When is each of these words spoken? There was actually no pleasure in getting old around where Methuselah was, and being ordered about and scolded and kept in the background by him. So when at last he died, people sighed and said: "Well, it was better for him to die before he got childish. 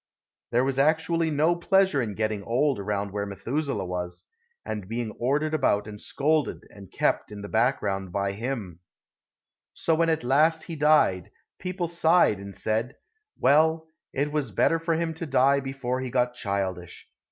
There 0.51 0.63
was 0.63 0.79
actually 0.79 1.29
no 1.29 1.55
pleasure 1.55 2.01
in 2.01 2.15
getting 2.15 2.41
old 2.41 2.79
around 2.79 3.11
where 3.11 3.27
Methuselah 3.27 3.85
was, 3.85 4.23
and 4.65 4.87
being 4.87 5.11
ordered 5.19 5.53
about 5.53 5.85
and 5.85 6.01
scolded 6.01 6.63
and 6.71 6.91
kept 6.91 7.31
in 7.31 7.43
the 7.43 7.47
background 7.47 8.11
by 8.11 8.31
him. 8.31 8.79
So 9.75 9.93
when 9.93 10.09
at 10.09 10.23
last 10.23 10.63
he 10.63 10.75
died, 10.75 11.29
people 11.59 11.87
sighed 11.87 12.39
and 12.39 12.55
said: 12.55 12.95
"Well, 13.37 13.89
it 14.11 14.31
was 14.31 14.49
better 14.49 14.79
for 14.79 14.95
him 14.95 15.13
to 15.13 15.27
die 15.27 15.59
before 15.59 15.99
he 16.01 16.09
got 16.09 16.33
childish. 16.33 17.07